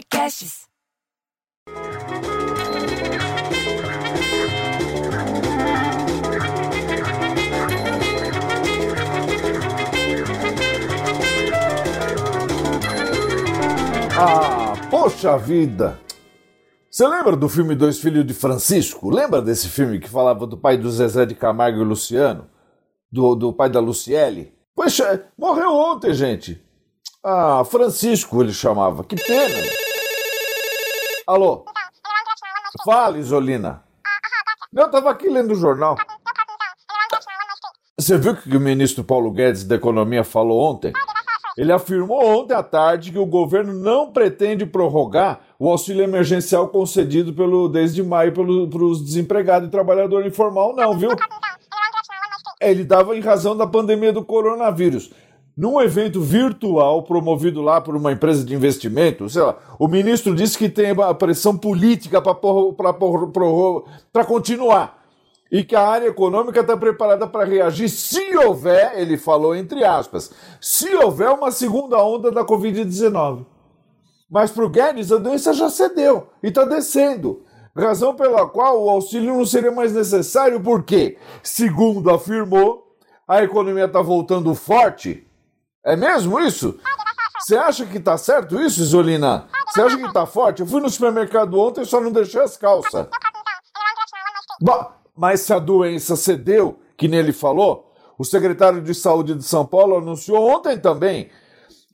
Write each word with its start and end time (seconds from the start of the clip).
Podcasts. 0.00 0.66
Ah, 14.18 14.72
poxa 14.90 15.36
vida! 15.36 16.00
Você 16.90 17.06
lembra 17.06 17.36
do 17.36 17.48
filme 17.48 17.74
Dois 17.74 17.98
Filhos 17.98 18.26
de 18.26 18.32
Francisco? 18.32 19.10
Lembra 19.10 19.42
desse 19.42 19.68
filme 19.68 20.00
que 20.00 20.08
falava 20.08 20.46
do 20.46 20.56
pai 20.56 20.78
do 20.78 20.90
Zezé 20.90 21.26
de 21.26 21.34
Camargo 21.34 21.80
e 21.80 21.84
Luciano? 21.84 22.48
Do, 23.12 23.34
do 23.34 23.52
pai 23.52 23.68
da 23.68 23.80
Luciele? 23.80 24.54
Poxa, 24.74 25.26
morreu 25.36 25.74
ontem, 25.74 26.14
gente. 26.14 26.62
Ah, 27.22 27.62
Francisco 27.64 28.42
ele 28.42 28.52
chamava. 28.52 29.04
Que 29.04 29.16
pena. 29.16 29.89
Alô? 31.26 31.64
Fala, 32.84 33.18
Isolina. 33.18 33.82
Eu 34.72 34.90
tava 34.90 35.10
aqui 35.10 35.28
lendo 35.28 35.52
o 35.52 35.56
jornal. 35.56 35.96
Você 37.98 38.16
viu 38.16 38.32
o 38.32 38.36
que 38.36 38.56
o 38.56 38.60
ministro 38.60 39.04
Paulo 39.04 39.30
Guedes 39.30 39.64
da 39.64 39.74
Economia 39.74 40.24
falou 40.24 40.60
ontem? 40.60 40.92
Ele 41.56 41.72
afirmou 41.72 42.24
ontem 42.24 42.54
à 42.54 42.62
tarde 42.62 43.12
que 43.12 43.18
o 43.18 43.26
governo 43.26 43.74
não 43.74 44.12
pretende 44.12 44.64
prorrogar 44.64 45.40
o 45.58 45.68
auxílio 45.68 46.02
emergencial 46.02 46.68
concedido 46.68 47.34
pelo, 47.34 47.68
desde 47.68 48.02
maio 48.02 48.32
para 48.32 48.42
os 48.84 49.04
desempregados 49.04 49.68
e 49.68 49.70
trabalhador 49.70 50.24
informal, 50.24 50.74
não, 50.74 50.96
viu? 50.96 51.10
Ele 52.60 52.84
dava 52.84 53.16
em 53.16 53.20
razão 53.20 53.56
da 53.56 53.66
pandemia 53.66 54.12
do 54.12 54.24
coronavírus. 54.24 55.10
Num 55.60 55.78
evento 55.78 56.22
virtual 56.22 57.02
promovido 57.02 57.60
lá 57.60 57.82
por 57.82 57.94
uma 57.94 58.12
empresa 58.12 58.42
de 58.42 58.54
investimento, 58.54 59.28
sei 59.28 59.42
lá, 59.42 59.58
o 59.78 59.86
ministro 59.86 60.34
disse 60.34 60.56
que 60.56 60.70
tem 60.70 60.92
a 60.92 61.12
pressão 61.12 61.54
política 61.54 62.18
para 62.22 64.24
continuar 64.24 65.04
e 65.52 65.62
que 65.62 65.76
a 65.76 65.86
área 65.86 66.06
econômica 66.06 66.60
está 66.60 66.78
preparada 66.78 67.26
para 67.26 67.44
reagir 67.44 67.90
se 67.90 68.34
houver, 68.38 68.98
ele 68.98 69.18
falou 69.18 69.54
entre 69.54 69.84
aspas, 69.84 70.32
se 70.58 70.94
houver 70.94 71.28
uma 71.28 71.50
segunda 71.50 72.02
onda 72.02 72.32
da 72.32 72.42
Covid-19. 72.42 73.44
Mas 74.30 74.50
para 74.50 74.64
o 74.64 74.70
Guedes 74.70 75.12
a 75.12 75.18
doença 75.18 75.52
já 75.52 75.68
cedeu 75.68 76.28
e 76.42 76.48
está 76.48 76.64
descendo. 76.64 77.42
Razão 77.76 78.14
pela 78.14 78.48
qual 78.48 78.82
o 78.82 78.88
auxílio 78.88 79.36
não 79.36 79.44
seria 79.44 79.70
mais 79.70 79.92
necessário, 79.92 80.58
porque, 80.62 81.18
segundo 81.42 82.08
afirmou, 82.08 82.96
a 83.28 83.42
economia 83.42 83.84
está 83.84 84.00
voltando 84.00 84.54
forte. 84.54 85.26
É 85.84 85.96
mesmo 85.96 86.38
isso? 86.40 86.78
Você 87.40 87.56
acha 87.56 87.86
que 87.86 87.98
está 87.98 88.18
certo 88.18 88.60
isso, 88.60 88.80
Isolina? 88.80 89.48
Você 89.68 89.80
acha 89.80 89.96
que 89.96 90.06
está 90.06 90.26
forte? 90.26 90.60
Eu 90.60 90.66
fui 90.66 90.80
no 90.80 90.90
supermercado 90.90 91.58
ontem 91.58 91.82
e 91.82 91.86
só 91.86 92.00
não 92.00 92.12
deixei 92.12 92.40
as 92.42 92.56
calças. 92.56 93.06
Bom, 94.60 94.92
mas 95.16 95.40
se 95.40 95.52
a 95.52 95.58
doença 95.58 96.16
cedeu, 96.16 96.78
que 96.96 97.08
nele 97.08 97.32
falou, 97.32 97.92
o 98.18 98.24
secretário 98.24 98.82
de 98.82 98.94
Saúde 98.94 99.34
de 99.34 99.42
São 99.42 99.64
Paulo 99.64 99.96
anunciou 99.96 100.50
ontem 100.50 100.78
também 100.78 101.30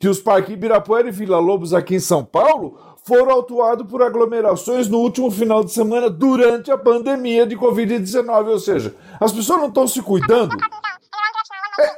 que 0.00 0.08
os 0.08 0.20
parques 0.20 0.52
Ibirapuera 0.52 1.08
e 1.08 1.12
Vila 1.12 1.38
Lobos 1.38 1.72
aqui 1.72 1.94
em 1.94 2.00
São 2.00 2.24
Paulo 2.24 2.78
foram 3.04 3.30
autuados 3.30 3.88
por 3.88 4.02
aglomerações 4.02 4.88
no 4.88 4.98
último 4.98 5.30
final 5.30 5.62
de 5.62 5.72
semana 5.72 6.10
durante 6.10 6.72
a 6.72 6.76
pandemia 6.76 7.46
de 7.46 7.56
Covid-19. 7.56 8.48
Ou 8.48 8.58
seja, 8.58 8.96
as 9.20 9.32
pessoas 9.32 9.60
não 9.60 9.68
estão 9.68 9.86
se 9.86 10.02
cuidando. 10.02 10.56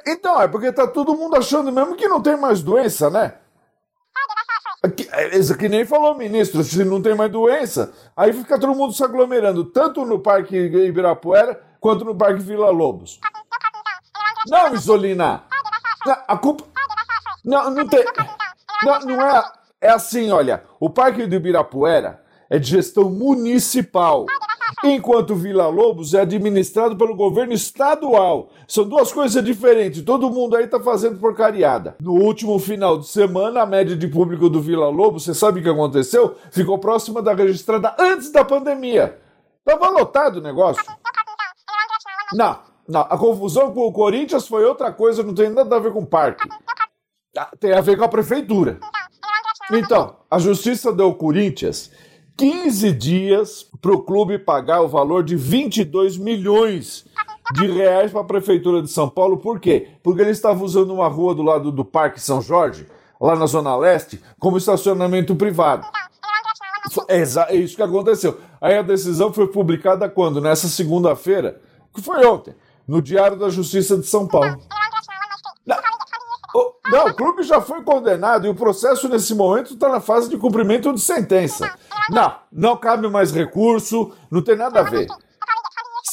É, 0.08 0.12
então, 0.12 0.40
é 0.40 0.48
porque 0.48 0.68
está 0.68 0.86
todo 0.86 1.14
mundo 1.14 1.36
achando 1.36 1.70
mesmo 1.70 1.94
que 1.94 2.08
não 2.08 2.22
tem 2.22 2.36
mais 2.36 2.62
doença, 2.62 3.10
né? 3.10 3.34
Isso 5.32 5.56
que 5.56 5.68
nem 5.68 5.84
falou 5.84 6.14
o 6.14 6.18
ministro, 6.18 6.62
se 6.62 6.82
não 6.84 7.02
tem 7.02 7.14
mais 7.14 7.30
doença, 7.30 7.92
aí 8.16 8.32
fica 8.32 8.58
todo 8.58 8.74
mundo 8.74 8.92
se 8.92 9.04
aglomerando, 9.04 9.64
tanto 9.64 10.04
no 10.04 10.20
Parque 10.20 10.56
Ibirapuera 10.56 11.60
quanto 11.80 12.04
no 12.04 12.16
Parque 12.16 12.40
Vila 12.40 12.70
Lobos. 12.70 13.20
Não, 14.46 14.74
Isolina! 14.74 15.44
A 16.26 16.38
culpa. 16.38 16.64
Não, 17.44 17.70
não 17.70 17.86
tem. 17.86 18.04
Não, 18.84 19.00
não 19.00 19.22
é. 19.22 19.52
É 19.80 19.90
assim, 19.90 20.30
olha, 20.30 20.64
o 20.80 20.88
Parque 20.88 21.26
do 21.26 21.34
Ibirapuera 21.34 22.24
é 22.48 22.58
de 22.58 22.68
gestão 22.70 23.10
municipal 23.10 24.26
enquanto 24.84 25.34
Vila 25.34 25.68
Lobos 25.68 26.14
é 26.14 26.20
administrado 26.20 26.96
pelo 26.96 27.14
governo 27.14 27.52
estadual. 27.52 28.50
São 28.66 28.88
duas 28.88 29.12
coisas 29.12 29.44
diferentes. 29.44 30.02
Todo 30.02 30.30
mundo 30.30 30.56
aí 30.56 30.66
tá 30.66 30.80
fazendo 30.80 31.18
porcariada. 31.18 31.96
No 32.00 32.12
último 32.12 32.58
final 32.58 32.98
de 32.98 33.08
semana, 33.08 33.62
a 33.62 33.66
média 33.66 33.96
de 33.96 34.08
público 34.08 34.48
do 34.48 34.60
Vila 34.60 34.88
Lobos, 34.88 35.24
você 35.24 35.34
sabe 35.34 35.60
o 35.60 35.62
que 35.62 35.68
aconteceu? 35.68 36.36
Ficou 36.50 36.78
próxima 36.78 37.22
da 37.22 37.34
registrada 37.34 37.94
antes 37.98 38.30
da 38.30 38.44
pandemia. 38.44 39.18
Tava 39.64 39.88
lotado 39.90 40.36
o 40.36 40.42
negócio. 40.42 40.82
Não, 42.32 42.58
não. 42.88 43.02
A 43.02 43.18
confusão 43.18 43.72
com 43.72 43.86
o 43.86 43.92
Corinthians 43.92 44.46
foi 44.46 44.64
outra 44.64 44.92
coisa, 44.92 45.22
não 45.22 45.34
tem 45.34 45.50
nada 45.50 45.76
a 45.76 45.80
ver 45.80 45.92
com 45.92 46.00
o 46.00 46.06
parque. 46.06 46.48
Ah, 47.36 47.50
tem 47.58 47.72
a 47.72 47.80
ver 47.80 47.96
com 47.96 48.04
a 48.04 48.08
prefeitura. 48.08 48.78
Então, 49.70 50.16
a 50.30 50.38
justiça 50.38 50.92
deu 50.92 51.14
Corinthians 51.14 51.90
15 52.38 52.92
dias 52.92 53.66
para 53.82 53.92
o 53.92 54.00
clube 54.00 54.38
pagar 54.38 54.80
o 54.80 54.88
valor 54.88 55.24
de 55.24 55.34
22 55.34 56.16
milhões 56.16 57.04
de 57.52 57.66
reais 57.66 58.12
para 58.12 58.20
a 58.20 58.24
Prefeitura 58.24 58.80
de 58.80 58.88
São 58.88 59.08
Paulo. 59.08 59.38
Por 59.38 59.58
quê? 59.58 59.88
Porque 60.04 60.20
ele 60.20 60.30
estava 60.30 60.62
usando 60.64 60.94
uma 60.94 61.08
rua 61.08 61.34
do 61.34 61.42
lado 61.42 61.72
do 61.72 61.84
Parque 61.84 62.20
São 62.20 62.40
Jorge, 62.40 62.86
lá 63.20 63.34
na 63.34 63.46
Zona 63.46 63.76
Leste, 63.76 64.20
como 64.38 64.56
estacionamento 64.56 65.34
privado. 65.34 65.84
É 67.08 67.56
isso 67.56 67.74
que 67.74 67.82
aconteceu. 67.82 68.38
Aí 68.60 68.78
a 68.78 68.82
decisão 68.82 69.32
foi 69.32 69.48
publicada 69.48 70.08
quando? 70.08 70.40
Nessa 70.40 70.68
segunda-feira, 70.68 71.60
que 71.92 72.00
foi 72.00 72.24
ontem, 72.24 72.54
no 72.86 73.02
Diário 73.02 73.36
da 73.36 73.50
Justiça 73.50 73.98
de 73.98 74.06
São 74.06 74.28
Paulo. 74.28 74.56
Não, 76.90 77.06
o 77.08 77.14
clube 77.14 77.42
já 77.42 77.60
foi 77.60 77.82
condenado 77.82 78.46
e 78.46 78.50
o 78.50 78.54
processo 78.54 79.08
nesse 79.08 79.34
momento 79.34 79.74
está 79.74 79.88
na 79.88 80.00
fase 80.00 80.28
de 80.28 80.38
cumprimento 80.38 80.92
de 80.92 81.00
sentença. 81.00 81.70
Não, 82.10 82.34
não 82.50 82.76
cabe 82.76 83.08
mais 83.08 83.30
recurso, 83.30 84.12
não 84.30 84.40
tem 84.40 84.56
nada 84.56 84.80
a 84.80 84.82
ver. 84.82 85.06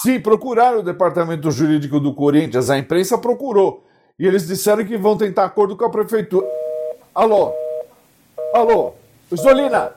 Se 0.01 0.19
procuraram 0.19 0.79
o 0.79 0.83
departamento 0.83 1.49
jurídico 1.49 1.99
do 1.99 2.13
Corinthians, 2.13 2.69
a 2.69 2.77
imprensa 2.77 3.17
procurou. 3.17 3.85
E 4.19 4.27
eles 4.27 4.45
disseram 4.45 4.85
que 4.85 4.97
vão 4.97 5.17
tentar 5.17 5.45
acordo 5.45 5.75
com 5.75 5.85
a 5.85 5.89
prefeitura. 5.89 6.45
Alô? 7.13 7.53
Alô? 8.53 8.93
Zolina? 9.33 9.93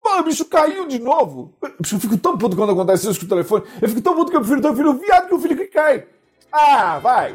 Pô, 0.00 0.18
o 0.18 0.22
bicho 0.24 0.44
caiu 0.44 0.86
de 0.86 0.98
novo. 0.98 1.52
Eu 1.62 2.00
fico 2.00 2.16
tão 2.16 2.36
puto 2.36 2.56
quando 2.56 2.72
acontece 2.72 3.08
isso 3.08 3.20
com 3.20 3.26
o 3.26 3.28
telefone. 3.28 3.64
Eu 3.80 3.88
fico 3.88 4.00
tão 4.00 4.14
puto 4.14 4.30
que 4.30 4.36
eu 4.36 4.40
prefiro 4.40 4.62
ter 4.62 4.70
um 4.70 4.76
filho 4.76 4.94
viado 4.94 5.28
que 5.28 5.34
o 5.34 5.36
um 5.36 5.40
filho 5.40 5.56
que 5.56 5.66
cai. 5.66 6.06
Ah, 6.52 6.98
vai! 6.98 7.34